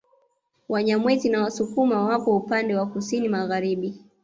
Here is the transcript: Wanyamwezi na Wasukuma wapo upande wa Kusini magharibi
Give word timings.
Wanyamwezi 0.69 1.29
na 1.29 1.41
Wasukuma 1.43 2.01
wapo 2.03 2.37
upande 2.37 2.75
wa 2.75 2.85
Kusini 2.85 3.29
magharibi 3.29 3.99